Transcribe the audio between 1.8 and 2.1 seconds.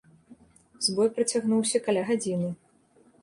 каля